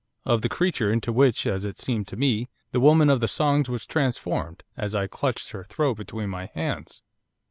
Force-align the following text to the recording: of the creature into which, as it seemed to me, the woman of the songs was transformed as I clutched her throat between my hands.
of 0.25 0.41
the 0.41 0.49
creature 0.49 0.91
into 0.91 1.13
which, 1.13 1.45
as 1.45 1.63
it 1.63 1.77
seemed 1.77 2.07
to 2.07 2.15
me, 2.17 2.49
the 2.71 2.79
woman 2.79 3.07
of 3.07 3.19
the 3.19 3.27
songs 3.27 3.69
was 3.69 3.85
transformed 3.85 4.63
as 4.75 4.95
I 4.95 5.05
clutched 5.05 5.51
her 5.51 5.63
throat 5.63 5.97
between 5.97 6.31
my 6.31 6.47
hands. 6.55 7.03